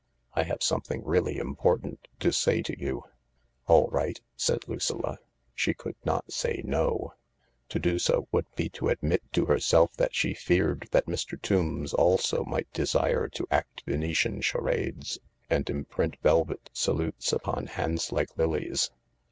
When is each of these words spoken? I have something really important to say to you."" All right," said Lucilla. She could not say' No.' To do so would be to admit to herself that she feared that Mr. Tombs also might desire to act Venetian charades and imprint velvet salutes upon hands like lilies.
I 0.33 0.41
have 0.45 0.63
something 0.63 1.03
really 1.05 1.37
important 1.37 2.07
to 2.21 2.33
say 2.33 2.63
to 2.63 2.75
you."" 2.75 3.03
All 3.67 3.87
right," 3.91 4.19
said 4.35 4.67
Lucilla. 4.67 5.19
She 5.53 5.75
could 5.75 5.95
not 6.03 6.33
say' 6.33 6.63
No.' 6.65 7.13
To 7.69 7.77
do 7.77 7.99
so 7.99 8.27
would 8.31 8.47
be 8.55 8.67
to 8.69 8.89
admit 8.89 9.21
to 9.33 9.45
herself 9.45 9.95
that 9.97 10.15
she 10.15 10.33
feared 10.33 10.87
that 10.89 11.05
Mr. 11.05 11.39
Tombs 11.39 11.93
also 11.93 12.43
might 12.43 12.73
desire 12.73 13.27
to 13.29 13.45
act 13.51 13.83
Venetian 13.85 14.41
charades 14.41 15.19
and 15.51 15.69
imprint 15.69 16.17
velvet 16.23 16.71
salutes 16.73 17.31
upon 17.31 17.67
hands 17.67 18.11
like 18.11 18.35
lilies. 18.35 18.89